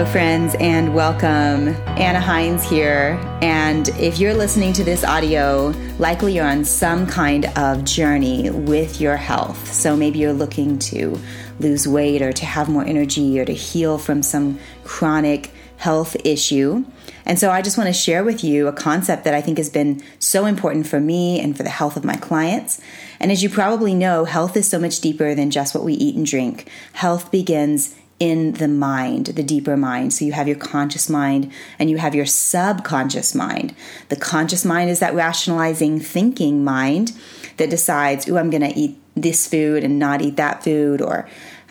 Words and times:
Hello, 0.00 0.12
friends, 0.12 0.56
and 0.60 0.94
welcome. 0.94 1.76
Anna 1.98 2.20
Hines 2.20 2.64
here. 2.64 3.20
And 3.42 3.86
if 3.98 4.18
you're 4.18 4.32
listening 4.32 4.72
to 4.72 4.82
this 4.82 5.04
audio, 5.04 5.74
likely 5.98 6.32
you're 6.32 6.46
on 6.46 6.64
some 6.64 7.06
kind 7.06 7.44
of 7.58 7.84
journey 7.84 8.48
with 8.48 8.98
your 8.98 9.18
health. 9.18 9.70
So 9.70 9.98
maybe 9.98 10.18
you're 10.18 10.32
looking 10.32 10.78
to 10.78 11.20
lose 11.58 11.86
weight 11.86 12.22
or 12.22 12.32
to 12.32 12.46
have 12.46 12.70
more 12.70 12.82
energy 12.82 13.38
or 13.38 13.44
to 13.44 13.52
heal 13.52 13.98
from 13.98 14.22
some 14.22 14.58
chronic 14.84 15.52
health 15.76 16.16
issue. 16.24 16.82
And 17.26 17.38
so 17.38 17.50
I 17.50 17.60
just 17.60 17.76
want 17.76 17.88
to 17.88 17.92
share 17.92 18.24
with 18.24 18.42
you 18.42 18.68
a 18.68 18.72
concept 18.72 19.24
that 19.24 19.34
I 19.34 19.42
think 19.42 19.58
has 19.58 19.68
been 19.68 20.02
so 20.18 20.46
important 20.46 20.86
for 20.86 20.98
me 20.98 21.40
and 21.40 21.54
for 21.54 21.62
the 21.62 21.68
health 21.68 21.98
of 21.98 22.04
my 22.04 22.16
clients. 22.16 22.80
And 23.18 23.30
as 23.30 23.42
you 23.42 23.50
probably 23.50 23.94
know, 23.94 24.24
health 24.24 24.56
is 24.56 24.66
so 24.66 24.78
much 24.78 25.00
deeper 25.00 25.34
than 25.34 25.50
just 25.50 25.74
what 25.74 25.84
we 25.84 25.92
eat 25.92 26.16
and 26.16 26.24
drink. 26.24 26.70
Health 26.94 27.30
begins 27.30 27.94
in 28.20 28.52
the 28.52 28.68
mind, 28.68 29.26
the 29.26 29.42
deeper 29.42 29.76
mind. 29.76 30.12
So 30.12 30.26
you 30.26 30.32
have 30.32 30.46
your 30.46 30.58
conscious 30.58 31.08
mind 31.08 31.50
and 31.78 31.90
you 31.90 31.96
have 31.96 32.14
your 32.14 32.26
subconscious 32.26 33.34
mind. 33.34 33.74
The 34.10 34.16
conscious 34.16 34.64
mind 34.64 34.90
is 34.90 35.00
that 35.00 35.14
rationalizing 35.14 36.00
thinking 36.00 36.62
mind 36.62 37.12
that 37.56 37.70
decides, 37.70 38.28
oh, 38.28 38.36
I'm 38.36 38.50
going 38.50 38.62
to 38.62 38.78
eat 38.78 38.98
this 39.16 39.48
food 39.48 39.82
and 39.82 39.98
not 39.98 40.22
eat 40.22 40.36
that 40.36 40.62
food, 40.62 41.00
or 41.00 41.28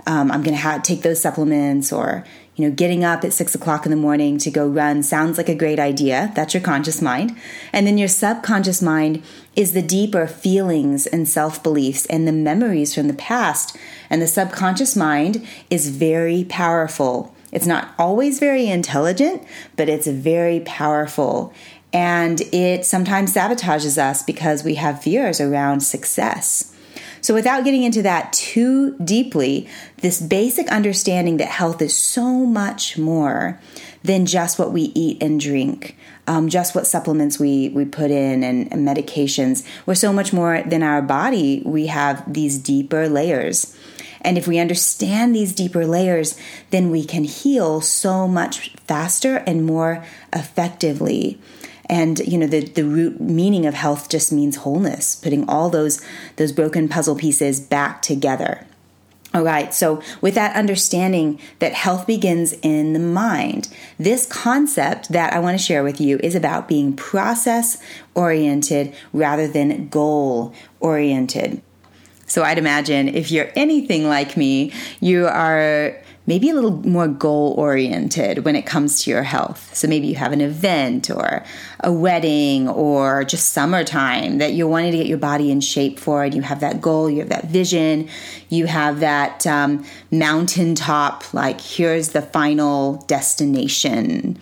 um, 0.07 0.31
I'm 0.31 0.43
going 0.43 0.57
to 0.57 0.81
take 0.83 1.03
those 1.03 1.21
supplements, 1.21 1.93
or 1.93 2.25
you 2.59 2.67
know, 2.67 2.75
getting 2.75 3.05
up 3.05 3.23
at 3.23 3.31
six 3.31 3.55
o'clock 3.55 3.85
in 3.85 3.89
the 3.89 3.95
morning 3.95 4.37
to 4.37 4.51
go 4.51 4.67
run 4.67 5.01
sounds 5.01 5.37
like 5.37 5.47
a 5.47 5.55
great 5.55 5.79
idea. 5.79 6.29
That's 6.35 6.53
your 6.53 6.61
conscious 6.61 7.01
mind. 7.01 7.37
And 7.71 7.87
then 7.87 7.97
your 7.97 8.09
subconscious 8.09 8.81
mind 8.81 9.23
is 9.55 9.71
the 9.71 9.81
deeper 9.81 10.27
feelings 10.27 11.07
and 11.07 11.25
self 11.25 11.63
beliefs 11.63 12.05
and 12.07 12.27
the 12.27 12.33
memories 12.33 12.93
from 12.93 13.07
the 13.07 13.13
past. 13.13 13.77
And 14.09 14.21
the 14.21 14.27
subconscious 14.27 14.97
mind 14.97 15.47
is 15.69 15.89
very 15.89 16.43
powerful. 16.49 17.33
It's 17.53 17.65
not 17.65 17.93
always 17.97 18.39
very 18.39 18.67
intelligent, 18.67 19.41
but 19.77 19.87
it's 19.87 20.07
very 20.07 20.59
powerful. 20.59 21.53
And 21.93 22.41
it 22.51 22.85
sometimes 22.85 23.33
sabotages 23.33 23.97
us 23.97 24.21
because 24.21 24.65
we 24.65 24.75
have 24.75 25.01
fears 25.01 25.39
around 25.39 25.79
success. 25.79 26.75
So, 27.21 27.33
without 27.33 27.63
getting 27.63 27.83
into 27.83 28.01
that 28.03 28.33
too 28.33 28.97
deeply, 28.97 29.67
this 29.97 30.21
basic 30.21 30.67
understanding 30.69 31.37
that 31.37 31.49
health 31.49 31.81
is 31.81 31.95
so 31.95 32.45
much 32.45 32.97
more 32.97 33.59
than 34.03 34.25
just 34.25 34.57
what 34.57 34.71
we 34.71 34.83
eat 34.95 35.21
and 35.21 35.39
drink, 35.39 35.97
um, 36.27 36.49
just 36.49 36.73
what 36.73 36.87
supplements 36.87 37.39
we, 37.39 37.69
we 37.69 37.85
put 37.85 38.11
in 38.11 38.43
and, 38.43 38.71
and 38.71 38.87
medications. 38.87 39.65
We're 39.85 39.95
so 39.95 40.13
much 40.13 40.31
more 40.31 40.63
than 40.63 40.83
our 40.83 41.01
body. 41.01 41.61
We 41.65 41.87
have 41.87 42.31
these 42.31 42.57
deeper 42.57 43.09
layers. 43.09 43.75
And 44.21 44.37
if 44.37 44.47
we 44.47 44.59
understand 44.59 45.33
these 45.33 45.53
deeper 45.53 45.85
layers, 45.85 46.37
then 46.71 46.91
we 46.91 47.05
can 47.05 47.23
heal 47.23 47.81
so 47.81 48.27
much 48.27 48.73
faster 48.87 49.37
and 49.47 49.65
more 49.65 50.03
effectively 50.33 51.39
and 51.89 52.19
you 52.19 52.37
know 52.37 52.47
the 52.47 52.61
the 52.61 52.85
root 52.85 53.19
meaning 53.19 53.65
of 53.65 53.73
health 53.73 54.09
just 54.09 54.31
means 54.31 54.57
wholeness 54.57 55.15
putting 55.15 55.47
all 55.49 55.69
those 55.69 56.01
those 56.35 56.51
broken 56.51 56.87
puzzle 56.87 57.15
pieces 57.15 57.59
back 57.59 58.01
together 58.01 58.65
all 59.31 59.43
right, 59.43 59.71
so 59.75 60.01
with 60.21 60.33
that 60.35 60.55
understanding 60.55 61.39
that 61.59 61.73
health 61.73 62.07
begins 62.07 62.53
in 62.63 62.93
the 62.93 62.99
mind, 62.99 63.69
this 63.99 64.25
concept 64.25 65.09
that 65.09 65.33
I 65.33 65.39
want 65.39 65.55
to 65.55 65.63
share 65.63 65.83
with 65.83 66.01
you 66.01 66.19
is 66.23 66.33
about 66.33 66.67
being 66.67 66.95
process 66.95 67.79
oriented 68.15 68.91
rather 69.13 69.47
than 69.47 69.87
goal 69.89 70.55
oriented. 70.79 71.61
So 72.25 72.43
I'd 72.43 72.57
imagine 72.57 73.07
if 73.07 73.31
you're 73.31 73.51
anything 73.55 74.07
like 74.07 74.35
me, 74.35 74.73
you 74.99 75.27
are 75.27 75.95
maybe 76.29 76.51
a 76.51 76.53
little 76.53 76.77
more 76.87 77.07
goal 77.07 77.55
oriented 77.57 78.45
when 78.45 78.55
it 78.55 78.63
comes 78.63 79.01
to 79.01 79.09
your 79.09 79.23
health. 79.23 79.75
So 79.75 79.87
maybe 79.87 80.05
you 80.05 80.15
have 80.15 80.31
an 80.31 80.41
event 80.41 81.09
or 81.09 81.43
a 81.79 81.91
wedding 81.91 82.69
or 82.69 83.23
just 83.23 83.49
summertime 83.49 84.37
that 84.37 84.53
you're 84.53 84.67
wanting 84.67 84.91
to 84.91 84.97
get 84.99 85.07
your 85.07 85.17
body 85.17 85.49
in 85.49 85.59
shape 85.59 85.97
for, 85.97 86.23
and 86.23 86.35
you 86.35 86.43
have 86.43 86.59
that 86.59 86.81
goal, 86.81 87.09
you 87.09 87.21
have 87.21 87.29
that 87.29 87.45
vision, 87.45 88.07
you 88.49 88.67
have 88.67 88.99
that 88.99 89.47
um, 89.47 89.83
mountaintop, 90.11 91.33
like 91.33 91.59
here's 91.59 92.09
the 92.09 92.21
final 92.21 92.97
destination. 93.07 94.37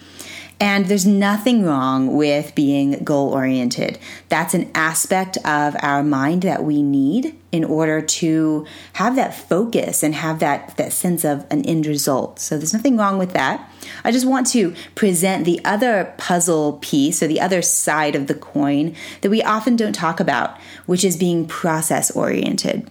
And 0.60 0.88
there's 0.88 1.06
nothing 1.06 1.64
wrong 1.64 2.16
with 2.16 2.56
being 2.56 3.04
goal 3.04 3.30
oriented. 3.30 4.00
That's 4.28 4.56
an 4.56 4.72
aspect 4.74 5.38
of 5.46 5.76
our 5.82 6.02
mind 6.02 6.42
that 6.42 6.64
we 6.64 6.82
need 6.82 7.36
in 7.52 7.64
order 7.64 8.02
to 8.02 8.66
have 8.94 9.16
that 9.18 9.36
focus 9.36 10.02
and 10.02 10.16
have 10.16 10.40
that, 10.40 10.76
that 10.78 10.94
sense 10.94 11.24
of 11.24 11.46
an 11.52 11.64
end 11.66 11.86
result. 11.86 12.40
So 12.40 12.58
there's 12.58 12.74
nothing 12.74 12.98
wrong 12.98 13.20
with 13.20 13.34
that. 13.34 13.70
I 14.04 14.12
just 14.12 14.26
want 14.26 14.48
to 14.48 14.74
present 14.96 15.46
the 15.46 15.64
other 15.64 16.14
puzzle 16.18 16.80
piece 16.82 17.22
or 17.22 17.28
the 17.28 17.40
other 17.40 17.62
side 17.62 18.16
of 18.16 18.26
the 18.26 18.36
coin 18.36 18.96
that 19.22 19.30
we 19.30 19.44
often 19.44 19.76
don't 19.76 19.94
talk 19.94 20.20
about, 20.20 20.60
which 20.88 21.06
is 21.06 21.18
being 21.18 21.48
process 21.48 22.10
oriented. 22.10 22.90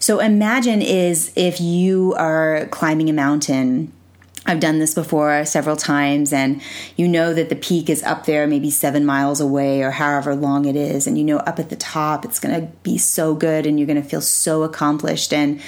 So 0.00 0.18
imagine 0.18 0.82
is 0.82 1.32
if 1.36 1.60
you 1.60 2.14
are 2.14 2.66
climbing 2.70 3.08
a 3.08 3.12
mountain 3.12 3.92
I've 4.48 4.60
done 4.60 4.78
this 4.78 4.94
before 4.94 5.44
several 5.44 5.76
times, 5.76 6.32
and 6.32 6.62
you 6.96 7.06
know 7.06 7.34
that 7.34 7.50
the 7.50 7.54
peak 7.54 7.90
is 7.90 8.02
up 8.02 8.24
there, 8.24 8.46
maybe 8.46 8.70
seven 8.70 9.04
miles 9.04 9.42
away 9.42 9.82
or 9.82 9.90
however 9.90 10.34
long 10.34 10.64
it 10.64 10.74
is. 10.74 11.06
And 11.06 11.18
you 11.18 11.24
know, 11.24 11.36
up 11.36 11.58
at 11.58 11.68
the 11.68 11.76
top, 11.76 12.24
it's 12.24 12.40
going 12.40 12.58
to 12.58 12.66
be 12.82 12.96
so 12.96 13.34
good 13.34 13.66
and 13.66 13.78
you're 13.78 13.86
going 13.86 14.02
to 14.02 14.08
feel 14.08 14.22
so 14.22 14.62
accomplished. 14.62 15.34
And 15.34 15.60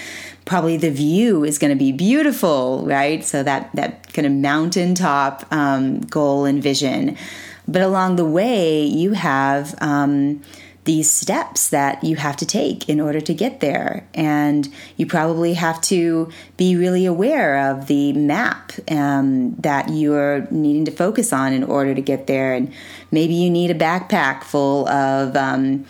probably 0.47 0.79
the 0.79 0.91
view 0.91 1.45
is 1.45 1.59
going 1.59 1.73
to 1.73 1.79
be 1.79 1.93
beautiful, 1.93 2.87
right? 2.87 3.23
So, 3.23 3.43
that, 3.43 3.71
that 3.75 4.11
kind 4.15 4.25
of 4.25 4.33
mountaintop 4.33 5.47
um, 5.53 6.01
goal 6.01 6.47
and 6.47 6.63
vision. 6.63 7.19
But 7.69 7.83
along 7.83 8.17
the 8.17 8.25
way, 8.25 8.83
you 8.83 9.13
have. 9.13 9.75
Um, 9.83 10.41
these 10.85 11.11
steps 11.11 11.69
that 11.69 12.03
you 12.03 12.17
have 12.17 12.37
to 12.39 12.47
take 12.47 12.89
in 12.89 13.01
order 13.01 13.21
to 13.21 13.35
get 13.35 13.61
there. 13.61 14.09
And 14.15 14.69
you 14.97 15.07
probably 15.07 15.55
have 15.55 15.81
to 15.83 16.31
be 16.57 16.77
really 16.77 17.07
aware 17.07 17.71
of 17.71 17.87
the 17.87 18.13
map 18.15 18.73
um, 18.91 19.55
that 19.57 19.91
you're 19.91 20.47
needing 20.51 20.87
to 20.87 20.91
focus 20.91 21.33
on 21.33 21.53
in 21.53 21.65
order 21.65 21.95
to 21.95 22.01
get 22.01 22.27
there. 22.27 22.55
And 22.55 22.73
maybe 23.11 23.35
you 23.35 23.51
need 23.51 23.71
a 23.71 23.75
backpack 23.75 24.45
full 24.45 24.89
of. 24.89 25.37
Um, 25.37 25.87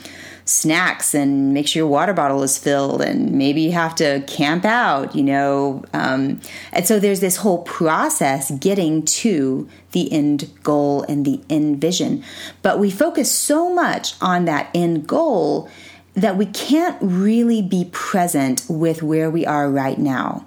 snacks 0.51 1.15
and 1.15 1.55
make 1.55 1.69
sure 1.69 1.81
your 1.81 1.89
water 1.89 2.13
bottle 2.13 2.43
is 2.43 2.59
filled 2.59 3.01
and 3.01 3.31
maybe 3.33 3.61
you 3.61 3.73
have 3.73 3.95
to 3.95 4.21
camp 4.27 4.65
out 4.65 5.15
you 5.15 5.23
know 5.23 5.85
um, 5.93 6.41
and 6.73 6.87
so 6.87 6.99
there's 6.99 7.21
this 7.21 7.37
whole 7.37 7.63
process 7.63 8.51
getting 8.53 9.05
to 9.05 9.69
the 9.93 10.13
end 10.13 10.51
goal 10.63 11.03
and 11.09 11.25
the 11.25 11.41
end 11.49 11.81
vision. 11.81 12.23
But 12.63 12.79
we 12.79 12.91
focus 12.91 13.31
so 13.31 13.73
much 13.73 14.15
on 14.21 14.45
that 14.45 14.71
end 14.75 15.07
goal 15.07 15.69
that 16.15 16.37
we 16.37 16.47
can't 16.47 16.99
really 17.01 17.63
be 17.63 17.89
present 17.93 18.65
with 18.69 19.03
where 19.03 19.31
we 19.31 19.47
are 19.47 19.71
right 19.71 19.99
now 19.99 20.47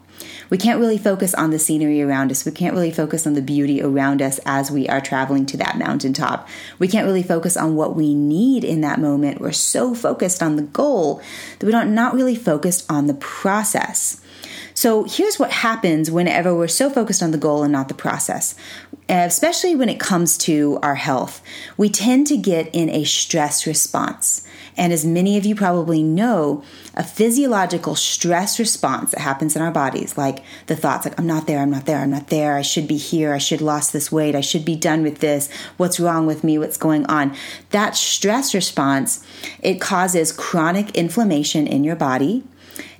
we 0.49 0.57
can't 0.57 0.79
really 0.79 0.97
focus 0.97 1.33
on 1.33 1.51
the 1.51 1.59
scenery 1.59 2.01
around 2.01 2.31
us. 2.31 2.45
We 2.45 2.51
can't 2.51 2.73
really 2.73 2.91
focus 2.91 3.25
on 3.25 3.33
the 3.33 3.41
beauty 3.41 3.81
around 3.81 4.21
us 4.21 4.39
as 4.45 4.71
we 4.71 4.87
are 4.87 5.01
traveling 5.01 5.45
to 5.47 5.57
that 5.57 5.77
mountaintop. 5.77 6.47
We 6.79 6.87
can't 6.87 7.05
really 7.05 7.23
focus 7.23 7.57
on 7.57 7.75
what 7.75 7.95
we 7.95 8.13
need 8.13 8.63
in 8.63 8.81
that 8.81 8.99
moment. 8.99 9.41
We're 9.41 9.51
so 9.51 9.93
focused 9.93 10.43
on 10.43 10.55
the 10.55 10.63
goal 10.63 11.21
that 11.59 11.65
we 11.65 11.73
are 11.73 11.85
not 11.85 12.13
really 12.13 12.35
focused 12.35 12.89
on 12.91 13.07
the 13.07 13.13
process. 13.15 14.21
So 14.73 15.03
here's 15.03 15.39
what 15.39 15.51
happens 15.51 16.09
whenever 16.09 16.55
we're 16.55 16.67
so 16.67 16.89
focused 16.89 17.21
on 17.21 17.31
the 17.31 17.37
goal 17.37 17.63
and 17.63 17.71
not 17.71 17.87
the 17.87 17.93
process, 17.93 18.55
especially 19.07 19.75
when 19.75 19.89
it 19.89 19.99
comes 19.99 20.37
to 20.39 20.79
our 20.81 20.95
health. 20.95 21.41
We 21.77 21.89
tend 21.89 22.27
to 22.27 22.37
get 22.37 22.73
in 22.73 22.89
a 22.89 23.03
stress 23.03 23.67
response. 23.67 24.47
And 24.75 24.91
as 24.91 25.05
many 25.05 25.37
of 25.37 25.45
you 25.45 25.53
probably 25.53 26.01
know, 26.01 26.63
a 26.95 27.03
physiological 27.03 27.95
stress 27.95 28.57
response 28.57 29.11
that 29.11 29.19
happens 29.19 29.55
in 29.55 29.61
our 29.61 29.71
bodies, 29.71 30.17
like 30.17 30.43
the 30.65 30.75
thoughts 30.75 31.05
like, 31.05 31.19
I'm 31.19 31.27
not 31.27 31.45
there, 31.45 31.59
I'm 31.59 31.69
not 31.69 31.85
there, 31.85 31.99
I'm 31.99 32.09
not 32.09 32.27
there, 32.27 32.57
I 32.57 32.63
should 32.63 32.87
be 32.87 32.97
here, 32.97 33.33
I 33.33 33.37
should 33.37 33.61
lost 33.61 33.93
this 33.93 34.11
weight, 34.11 34.35
I 34.35 34.41
should 34.41 34.65
be 34.65 34.75
done 34.75 35.03
with 35.03 35.19
this, 35.19 35.51
what's 35.77 35.99
wrong 35.99 36.25
with 36.25 36.43
me, 36.43 36.57
what's 36.57 36.77
going 36.77 37.05
on. 37.05 37.35
That 37.69 37.95
stress 37.95 38.55
response, 38.55 39.23
it 39.61 39.79
causes 39.79 40.31
chronic 40.31 40.97
inflammation 40.97 41.67
in 41.67 41.83
your 41.83 41.95
body 41.95 42.43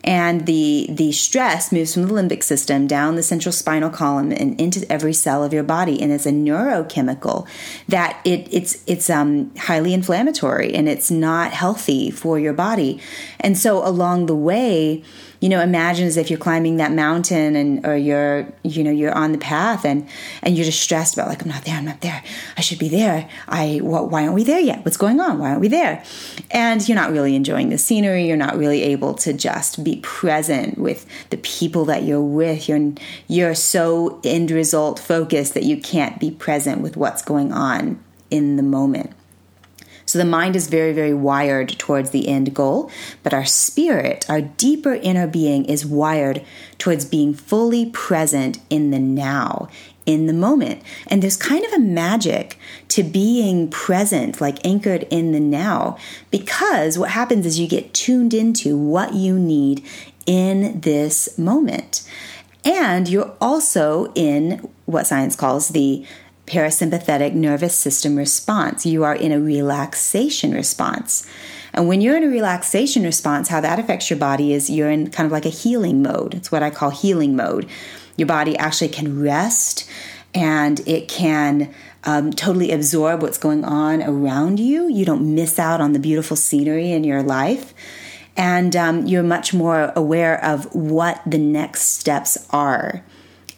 and 0.04 0.46
the 0.46 0.88
the 0.90 1.12
stress 1.12 1.72
moves 1.72 1.94
from 1.94 2.04
the 2.04 2.14
limbic 2.14 2.44
system 2.44 2.88
down 2.88 3.16
the 3.16 3.24
central 3.24 3.54
spinal 3.54 3.90
column 3.90 4.32
and 4.32 4.60
into 4.60 4.86
every 4.92 5.14
cell 5.14 5.44
of 5.44 5.54
your 5.54 5.64
body. 5.64 6.02
And 6.02 6.12
it's 6.12 6.26
a 6.26 6.32
neurochemical 6.32 7.48
that 7.88 8.20
it 8.26 8.48
it's 8.52 8.84
it's 8.86 9.10
um, 9.10 9.56
highly 9.56 9.94
inflammatory 9.94 10.74
and 10.74 10.90
it's 10.90 11.10
not 11.10 11.52
healthy 11.52 12.12
for 12.12 12.38
your 12.38 12.54
body. 12.54 13.00
And 13.40 13.58
so 13.58 13.86
along 13.86 14.26
the 14.26 14.36
way 14.36 15.04
you 15.40 15.50
know 15.50 15.62
imagine 15.62 16.08
as 16.08 16.16
if 16.16 16.30
you're 16.30 16.40
climbing 16.40 16.78
that 16.78 16.94
mountain 16.94 17.56
and 17.58 17.86
or 17.86 17.98
you're 17.98 18.48
you 18.64 18.82
know 18.82 18.92
you're 18.92 19.14
on 19.14 19.34
the 19.34 19.38
path 19.38 19.84
and 19.84 20.08
and 20.42 20.56
you're 20.56 20.64
just 20.64 20.82
stressed 20.82 21.16
about 21.16 21.28
like 21.28 21.42
i'm 21.42 21.50
not 21.50 21.66
there 21.66 21.76
i'm 21.76 21.84
not 21.84 22.00
there. 22.00 22.24
I 22.58 22.62
should 22.62 22.80
be 22.80 22.90
there. 22.90 23.30
I 23.48 23.80
what, 23.82 24.10
why 24.10 24.24
aren't 24.24 24.36
we 24.36 24.44
there 24.44 24.60
yet? 24.60 24.86
What's 24.86 24.98
going 24.98 25.20
on? 25.20 25.40
Why 25.40 25.50
aren't 25.50 25.62
we 25.62 25.68
there? 25.68 26.04
And 26.52 26.88
you're 26.88 26.96
not 26.96 27.12
really 27.12 27.36
enjoying 27.36 27.70
the 27.70 27.78
scenery. 27.78 28.28
You're 28.28 28.38
not 28.38 28.58
really 28.58 28.84
able 28.84 29.14
to 29.16 29.34
just 29.34 29.84
be 29.84 29.93
present 29.98 30.78
with 30.78 31.06
the 31.30 31.38
people 31.38 31.86
that 31.86 32.04
you're 32.04 32.22
with. 32.22 32.68
You're, 32.68 32.94
you're 33.28 33.56
so 33.56 34.20
end 34.24 34.52
result 34.52 35.00
focused 35.00 35.54
that 35.54 35.64
you 35.64 35.78
can't 35.78 36.20
be 36.20 36.32
present 36.32 36.82
with 36.82 36.98
what's 36.98 37.22
going 37.22 37.52
on 37.52 38.04
in 38.30 38.56
the 38.56 38.64
moment. 38.64 39.12
So 40.14 40.20
the 40.20 40.26
mind 40.26 40.56
is 40.56 40.68
very, 40.68 40.94
very 40.94 41.16
wired 41.16 41.70
towards 41.70 42.12
the 42.12 42.28
end 42.28 42.54
goal, 42.54 42.92
but 43.24 43.34
our 43.34 43.46
spirit, 43.46 44.30
our 44.30 44.42
deeper 44.42 44.94
inner 44.94 45.26
being, 45.26 45.66
is 45.66 45.88
wired 45.88 46.46
towards 46.78 47.04
being 47.04 47.34
fully 47.34 47.90
present 47.90 48.60
in 48.70 48.92
the 48.92 49.00
now, 49.00 49.70
in 50.06 50.28
the 50.28 50.34
moment. 50.34 50.84
And 51.08 51.24
there's 51.24 51.36
kind 51.36 51.66
of 51.66 51.74
a 51.74 51.80
magic 51.80 52.60
to 52.90 53.02
being 53.02 53.72
present, 53.72 54.40
like 54.40 54.64
anchored 54.64 55.08
in 55.10 55.32
the 55.32 55.40
now, 55.40 55.98
because 56.30 56.96
what 57.00 57.10
happens 57.10 57.48
is 57.48 57.60
you 57.60 57.68
get 57.68 57.96
tuned 57.96 58.36
into 58.36 58.78
what 58.78 59.16
you 59.16 59.40
need 59.40 59.84
in 60.28 60.80
this 60.82 61.40
moment. 61.40 62.08
And 62.64 63.10
you're 63.10 63.34
also 63.42 64.12
in 64.14 64.70
what 64.86 65.08
science 65.08 65.36
calls 65.36 65.70
the 65.70 66.06
parasympathetic 66.46 67.34
nervous 67.34 67.78
system 67.78 68.16
response. 68.16 68.86
You 68.86 69.04
are 69.04 69.16
in 69.16 69.32
a 69.32 69.40
relaxation 69.40 70.54
response. 70.54 71.28
And 71.74 71.88
when 71.88 72.02
you're 72.02 72.18
in 72.18 72.24
a 72.24 72.28
relaxation 72.28 73.04
response, 73.04 73.48
how 73.48 73.62
that 73.62 73.80
affects 73.80 74.10
your 74.10 74.20
body 74.20 74.54
is 74.54 74.70
you're 74.70 74.92
in 74.92 75.10
kind 75.10 75.26
of 75.26 75.32
like 75.32 75.46
a 75.46 75.50
healing 75.50 76.02
mode. 76.02 76.36
It's 76.36 76.52
what 76.52 76.62
I 76.62 76.70
call 76.70 76.92
healing 76.92 77.36
mode. 77.36 77.68
Your 78.16 78.28
body 78.28 78.56
actually 78.58 78.90
can 78.90 79.22
rest 79.22 79.90
and 80.36 80.80
it 80.88 81.08
can 81.08 81.74
um, 82.04 82.32
totally 82.32 82.72
absorb 82.72 83.22
what's 83.22 83.38
going 83.38 83.64
on 83.64 84.04
around 84.04 84.60
you. 84.60 84.90
You 84.90 85.06
don't 85.06 85.34
miss 85.34 85.58
out 85.58 85.82
on 85.82 85.94
the 85.94 86.00
beautiful 86.00 86.38
scenery 86.38 86.92
in 86.92 87.04
your 87.04 87.24
life. 87.24 87.74
And 88.36 88.76
um, 88.76 89.06
you're 89.06 89.24
much 89.24 89.54
more 89.54 89.94
aware 89.96 90.44
of 90.44 90.74
what 90.76 91.22
the 91.26 91.38
next 91.38 91.84
steps 92.00 92.48
are 92.50 93.04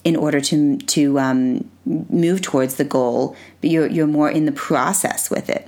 in 0.05 0.15
order 0.15 0.39
to 0.39 0.77
to 0.77 1.19
um, 1.19 1.69
move 1.85 2.41
towards 2.41 2.75
the 2.75 2.85
goal, 2.85 3.35
but 3.59 3.69
you're 3.69 3.87
you're 3.87 4.07
more 4.07 4.29
in 4.29 4.45
the 4.45 4.53
process 4.53 5.29
with 5.29 5.49
it. 5.49 5.67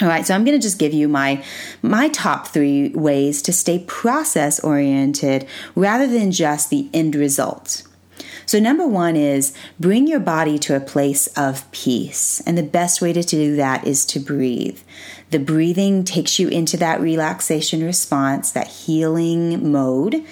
All 0.00 0.08
right, 0.08 0.26
so 0.26 0.34
I'm 0.34 0.44
going 0.44 0.58
to 0.58 0.62
just 0.62 0.78
give 0.78 0.94
you 0.94 1.08
my 1.08 1.44
my 1.82 2.08
top 2.08 2.48
3 2.48 2.90
ways 2.90 3.42
to 3.42 3.52
stay 3.52 3.80
process 3.86 4.58
oriented 4.58 5.46
rather 5.74 6.06
than 6.06 6.32
just 6.32 6.70
the 6.70 6.88
end 6.94 7.14
result. 7.14 7.82
So 8.46 8.58
number 8.58 8.86
1 8.86 9.14
is 9.14 9.54
bring 9.78 10.08
your 10.08 10.18
body 10.18 10.58
to 10.60 10.74
a 10.74 10.80
place 10.80 11.26
of 11.36 11.70
peace. 11.70 12.42
And 12.46 12.56
the 12.56 12.62
best 12.62 13.00
way 13.00 13.12
to 13.12 13.22
do 13.22 13.56
that 13.56 13.86
is 13.86 14.04
to 14.06 14.18
breathe. 14.18 14.80
The 15.30 15.38
breathing 15.38 16.02
takes 16.02 16.38
you 16.38 16.48
into 16.48 16.76
that 16.78 17.00
relaxation 17.00 17.84
response, 17.84 18.50
that 18.52 18.66
healing 18.66 19.70
mode 19.70 20.24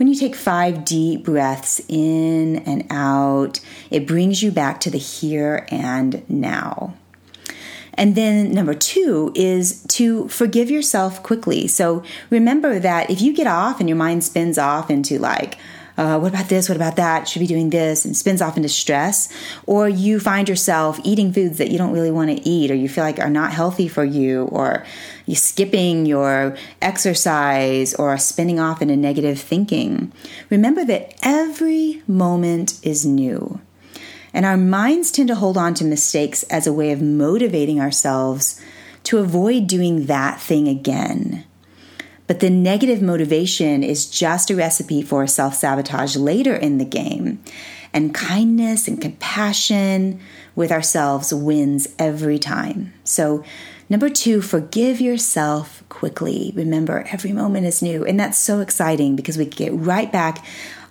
when 0.00 0.08
you 0.08 0.14
take 0.14 0.34
five 0.34 0.86
deep 0.86 1.24
breaths 1.24 1.78
in 1.86 2.56
and 2.64 2.86
out, 2.88 3.60
it 3.90 4.06
brings 4.06 4.42
you 4.42 4.50
back 4.50 4.80
to 4.80 4.90
the 4.90 4.96
here 4.96 5.66
and 5.70 6.24
now. 6.26 6.94
And 7.92 8.14
then 8.14 8.50
number 8.50 8.72
two 8.72 9.30
is 9.34 9.84
to 9.88 10.26
forgive 10.28 10.70
yourself 10.70 11.22
quickly. 11.22 11.66
So 11.66 12.02
remember 12.30 12.78
that 12.78 13.10
if 13.10 13.20
you 13.20 13.34
get 13.34 13.46
off 13.46 13.78
and 13.78 13.90
your 13.90 13.98
mind 13.98 14.24
spins 14.24 14.56
off 14.56 14.90
into 14.90 15.18
like, 15.18 15.58
uh, 15.96 16.18
what 16.18 16.28
about 16.32 16.48
this? 16.48 16.68
What 16.68 16.76
about 16.76 16.96
that? 16.96 17.28
Should 17.28 17.40
be 17.40 17.46
doing 17.46 17.70
this 17.70 18.04
and 18.04 18.16
spins 18.16 18.40
off 18.40 18.56
into 18.56 18.68
stress. 18.68 19.28
Or 19.66 19.88
you 19.88 20.20
find 20.20 20.48
yourself 20.48 20.98
eating 21.04 21.32
foods 21.32 21.58
that 21.58 21.70
you 21.70 21.78
don't 21.78 21.92
really 21.92 22.10
want 22.10 22.30
to 22.30 22.48
eat 22.48 22.70
or 22.70 22.74
you 22.74 22.88
feel 22.88 23.04
like 23.04 23.18
are 23.18 23.30
not 23.30 23.52
healthy 23.52 23.88
for 23.88 24.04
you, 24.04 24.44
or 24.44 24.84
you're 25.26 25.36
skipping 25.36 26.06
your 26.06 26.56
exercise 26.80 27.94
or 27.94 28.16
spinning 28.18 28.60
off 28.60 28.82
into 28.82 28.96
negative 28.96 29.40
thinking. 29.40 30.12
Remember 30.48 30.84
that 30.84 31.14
every 31.22 32.02
moment 32.06 32.78
is 32.82 33.04
new. 33.04 33.60
And 34.32 34.46
our 34.46 34.56
minds 34.56 35.10
tend 35.10 35.28
to 35.28 35.34
hold 35.34 35.58
on 35.58 35.74
to 35.74 35.84
mistakes 35.84 36.44
as 36.44 36.66
a 36.66 36.72
way 36.72 36.92
of 36.92 37.02
motivating 37.02 37.80
ourselves 37.80 38.60
to 39.04 39.18
avoid 39.18 39.66
doing 39.66 40.06
that 40.06 40.40
thing 40.40 40.68
again. 40.68 41.44
But 42.30 42.38
the 42.38 42.48
negative 42.48 43.02
motivation 43.02 43.82
is 43.82 44.06
just 44.06 44.52
a 44.52 44.54
recipe 44.54 45.02
for 45.02 45.26
self 45.26 45.56
sabotage 45.56 46.14
later 46.14 46.54
in 46.54 46.78
the 46.78 46.84
game. 46.84 47.42
And 47.92 48.14
kindness 48.14 48.86
and 48.86 49.00
compassion 49.00 50.20
with 50.54 50.70
ourselves 50.70 51.34
wins 51.34 51.88
every 51.98 52.38
time. 52.38 52.92
So, 53.02 53.42
number 53.88 54.08
two, 54.08 54.42
forgive 54.42 55.00
yourself 55.00 55.82
quickly. 55.88 56.52
Remember, 56.54 57.04
every 57.10 57.32
moment 57.32 57.66
is 57.66 57.82
new. 57.82 58.04
And 58.04 58.20
that's 58.20 58.38
so 58.38 58.60
exciting 58.60 59.16
because 59.16 59.36
we 59.36 59.44
get 59.44 59.74
right 59.74 60.12
back 60.12 60.46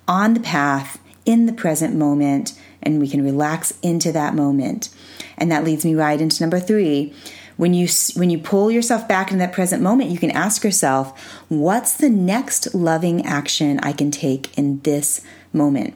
on 0.10 0.34
the 0.34 0.42
path 0.42 1.00
in 1.24 1.46
the 1.46 1.54
present 1.54 1.96
moment 1.96 2.52
and 2.84 3.00
we 3.00 3.08
can 3.08 3.24
relax 3.24 3.72
into 3.82 4.12
that 4.12 4.36
moment. 4.36 4.90
And 5.38 5.50
that 5.54 5.64
leads 5.64 5.86
me 5.86 5.96
right 5.96 6.20
into 6.20 6.44
number 6.44 6.60
three 6.60 7.14
when 7.60 7.74
you 7.74 7.90
when 8.16 8.30
you 8.30 8.38
pull 8.38 8.72
yourself 8.72 9.06
back 9.06 9.32
into 9.32 9.40
that 9.40 9.52
present 9.52 9.84
moment 9.84 10.10
you 10.10 10.18
can 10.18 10.32
ask 10.32 10.64
yourself 10.64 11.20
what's 11.50 11.98
the 11.98 12.10
next 12.10 12.74
loving 12.74 13.26
action 13.26 13.78
i 13.82 13.92
can 13.92 14.10
take 14.12 14.58
in 14.58 14.80
this 14.82 15.22
moment? 15.54 15.96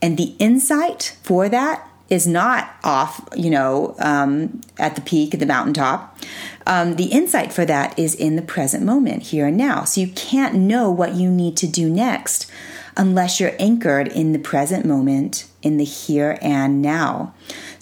And 0.00 0.16
the 0.16 0.34
insight 0.38 1.16
for 1.22 1.48
that 1.48 1.84
is 2.08 2.26
not 2.26 2.74
off 2.84 3.26
you 3.36 3.50
know 3.50 3.94
um, 3.98 4.60
at 4.78 4.94
the 4.94 5.02
peak 5.02 5.34
at 5.34 5.40
the 5.40 5.46
mountaintop. 5.46 6.18
Um, 6.66 6.96
the 6.96 7.06
insight 7.06 7.52
for 7.52 7.64
that 7.64 7.98
is 7.98 8.14
in 8.14 8.36
the 8.36 8.42
present 8.42 8.84
moment 8.84 9.24
here 9.24 9.46
and 9.46 9.56
now. 9.56 9.84
So 9.84 10.00
you 10.00 10.08
can't 10.08 10.54
know 10.54 10.90
what 10.90 11.14
you 11.14 11.30
need 11.30 11.56
to 11.58 11.66
do 11.66 11.90
next 11.90 12.50
unless 12.96 13.38
you're 13.38 13.54
anchored 13.58 14.08
in 14.08 14.32
the 14.32 14.38
present 14.38 14.84
moment 14.84 15.46
in 15.62 15.76
the 15.76 15.84
here 15.84 16.38
and 16.40 16.80
now 16.82 17.34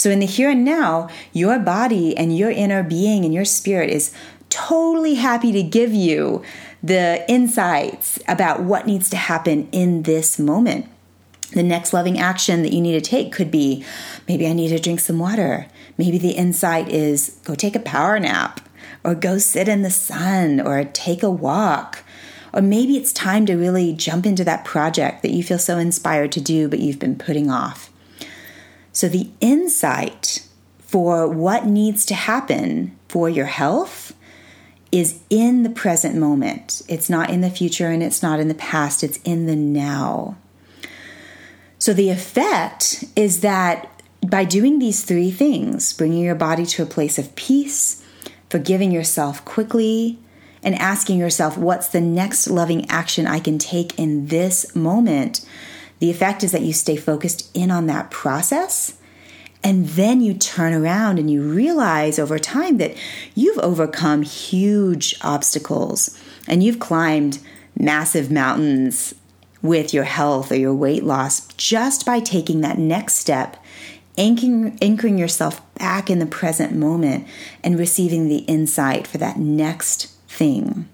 so, 0.07 0.13
in 0.13 0.21
the 0.21 0.27
here 0.27 0.51
and 0.51 0.65
now, 0.65 1.09
your 1.33 1.59
body 1.59 2.17
and 2.17 2.39
your 2.39 2.49
inner 2.49 2.85
being 2.85 3.25
and 3.25 3.35
your 3.35 3.45
spirit 3.45 3.91
is 3.91 4.13
totally 4.51 5.17
happy 5.17 5.51
to 5.51 5.65
give 5.65 5.93
you 5.93 6.45
the 6.81 7.29
insights 7.29 8.17
about 8.29 8.63
what 8.63 8.87
needs 8.87 9.11
to 9.11 9.17
happen 9.17 9.69
in 9.73 10.05
this 10.05 10.39
moment. 10.39 10.87
The 11.55 11.65
next 11.65 11.93
loving 11.93 12.21
action 12.21 12.63
that 12.63 12.73
you 12.73 12.81
need 12.81 12.93
to 12.93 13.01
take 13.01 13.33
could 13.33 13.51
be 13.51 13.85
maybe 14.29 14.47
I 14.47 14.53
need 14.53 14.69
to 14.69 14.79
drink 14.79 15.01
some 15.01 15.19
water. 15.19 15.67
Maybe 15.99 16.19
the 16.19 16.37
insight 16.37 16.89
is 16.89 17.41
go 17.43 17.57
take 17.57 17.75
a 17.75 17.81
power 17.81 18.21
nap 18.21 18.61
or 19.03 19.17
go 19.17 19.39
sit 19.39 19.67
in 19.67 19.83
the 19.83 19.91
sun 19.91 20.61
or 20.61 20.85
take 20.85 21.25
a 21.25 21.31
walk. 21.31 22.05
Or 22.53 22.63
maybe 22.63 22.97
it's 22.97 23.13
time 23.13 23.45
to 23.47 23.57
really 23.57 23.93
jump 23.93 24.25
into 24.25 24.45
that 24.45 24.65
project 24.65 25.23
that 25.23 25.33
you 25.33 25.43
feel 25.43 25.59
so 25.59 25.79
inspired 25.79 26.31
to 26.31 26.41
do, 26.41 26.69
but 26.69 26.79
you've 26.79 27.01
been 27.01 27.19
putting 27.19 27.51
off. 27.51 27.91
So, 28.97 29.11
the 29.11 29.29
insight 29.43 30.43
for 30.79 31.29
what 31.29 31.67
needs 31.67 32.07
to 32.07 32.15
happen 32.15 32.97
for 33.09 33.29
your 33.29 33.45
health 33.45 34.15
is 34.91 35.21
in 35.29 35.65
the 35.65 35.69
present 35.69 36.17
moment. 36.17 36.81
It's 36.89 37.11
not 37.11 37.29
in 37.29 37.43
the 37.43 37.51
future 37.51 37.89
and 37.89 38.03
it's 38.03 38.23
not 38.23 38.41
in 38.41 38.49
the 38.49 38.55
past, 38.55 39.05
it's 39.05 39.19
in 39.19 39.45
the 39.45 39.55
now. 39.55 40.39
So, 41.79 41.93
the 41.93 42.09
effect 42.09 43.05
is 43.17 43.43
that 43.43 44.01
by 44.27 44.45
doing 44.45 44.79
these 44.79 45.05
three 45.05 45.31
things, 45.31 45.93
bringing 45.93 46.25
your 46.25 46.35
body 46.35 46.65
to 46.65 46.83
a 46.83 46.87
place 46.87 47.19
of 47.19 47.37
peace, 47.37 48.03
forgiving 48.49 48.93
yourself 48.93 49.45
quickly, 49.45 50.19
and 50.63 50.75
asking 50.77 51.19
yourself, 51.19 51.59
what's 51.59 51.89
the 51.89 52.01
next 52.01 52.49
loving 52.49 52.89
action 52.89 53.27
I 53.27 53.41
can 53.41 53.59
take 53.59 53.99
in 53.99 54.29
this 54.29 54.75
moment? 54.75 55.45
The 55.99 56.11
effect 56.11 56.45
is 56.45 56.53
that 56.53 56.63
you 56.63 56.73
stay 56.73 56.97
focused 56.97 57.51
in 57.55 57.71
on 57.71 57.87
that 57.87 58.11
process. 58.11 58.95
And 59.63 59.87
then 59.89 60.21
you 60.21 60.35
turn 60.35 60.73
around 60.73 61.19
and 61.19 61.31
you 61.31 61.43
realize 61.43 62.19
over 62.19 62.39
time 62.39 62.79
that 62.79 62.97
you've 63.35 63.59
overcome 63.59 64.23
huge 64.23 65.17
obstacles 65.23 66.17
and 66.47 66.63
you've 66.63 66.79
climbed 66.79 67.41
massive 67.77 68.31
mountains 68.31 69.15
with 69.63 69.93
your 69.93 70.05
health 70.05 70.53
or 70.53 70.57
your 70.57 70.75
weight 70.75 71.03
loss 71.03 71.47
just 71.55 72.07
by 72.07 72.21
taking 72.21 72.61
that 72.61 72.79
next 72.79 73.17
step, 73.17 73.57
anchoring, 74.17 74.79
anchoring 74.81 75.19
yourself 75.19 75.61
back 75.75 76.11
in 76.11 76.21
the 76.21 76.27
present 76.27 76.75
moment 76.75 77.27
and 77.65 77.79
receiving 77.79 78.29
the 78.29 78.45
insight 78.45 79.07
for 79.07 79.19
that 79.19 79.39
next 79.39 80.13
thing. 80.29 80.89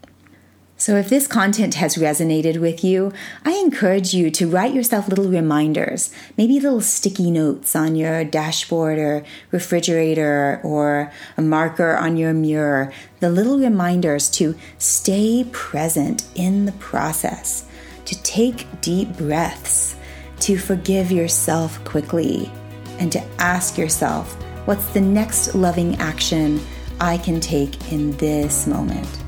So, 0.82 0.96
if 0.96 1.08
this 1.08 1.28
content 1.28 1.74
has 1.74 1.94
resonated 1.94 2.60
with 2.60 2.82
you, 2.82 3.12
I 3.44 3.52
encourage 3.52 4.14
you 4.14 4.32
to 4.32 4.50
write 4.50 4.74
yourself 4.74 5.06
little 5.06 5.28
reminders, 5.28 6.12
maybe 6.36 6.58
little 6.58 6.80
sticky 6.80 7.30
notes 7.30 7.76
on 7.76 7.94
your 7.94 8.24
dashboard 8.24 8.98
or 8.98 9.24
refrigerator 9.52 10.60
or 10.64 11.12
a 11.36 11.40
marker 11.40 11.96
on 11.96 12.16
your 12.16 12.34
mirror, 12.34 12.92
the 13.20 13.30
little 13.30 13.60
reminders 13.60 14.28
to 14.30 14.56
stay 14.78 15.46
present 15.52 16.24
in 16.34 16.64
the 16.64 16.72
process, 16.72 17.64
to 18.06 18.20
take 18.24 18.66
deep 18.80 19.16
breaths, 19.16 19.94
to 20.40 20.58
forgive 20.58 21.12
yourself 21.12 21.78
quickly, 21.84 22.50
and 22.98 23.12
to 23.12 23.22
ask 23.38 23.78
yourself, 23.78 24.34
what's 24.66 24.86
the 24.86 25.00
next 25.00 25.54
loving 25.54 25.94
action 26.00 26.60
I 27.00 27.18
can 27.18 27.38
take 27.38 27.92
in 27.92 28.16
this 28.16 28.66
moment? 28.66 29.21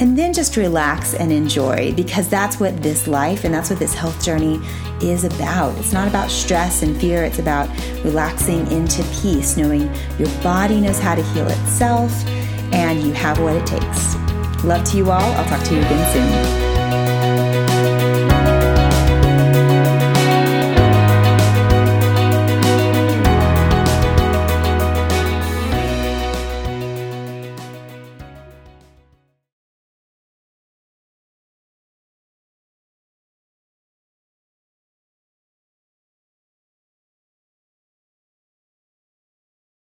And 0.00 0.16
then 0.18 0.32
just 0.32 0.56
relax 0.56 1.14
and 1.14 1.30
enjoy 1.30 1.92
because 1.92 2.28
that's 2.28 2.58
what 2.58 2.82
this 2.82 3.06
life 3.06 3.44
and 3.44 3.54
that's 3.54 3.68
what 3.68 3.78
this 3.78 3.94
health 3.94 4.24
journey 4.24 4.58
is 5.02 5.24
about. 5.24 5.76
It's 5.78 5.92
not 5.92 6.08
about 6.08 6.30
stress 6.30 6.82
and 6.82 6.98
fear, 6.98 7.22
it's 7.22 7.38
about 7.38 7.68
relaxing 8.02 8.66
into 8.72 9.02
peace, 9.20 9.56
knowing 9.56 9.82
your 10.18 10.30
body 10.42 10.80
knows 10.80 10.98
how 10.98 11.14
to 11.14 11.22
heal 11.22 11.48
itself 11.48 12.12
and 12.72 13.02
you 13.02 13.12
have 13.12 13.38
what 13.40 13.54
it 13.54 13.66
takes. 13.66 14.14
Love 14.64 14.84
to 14.84 14.96
you 14.96 15.10
all. 15.10 15.20
I'll 15.20 15.44
talk 15.44 15.62
to 15.66 15.74
you 15.74 15.80
again 15.80 16.12
soon. 16.12 16.69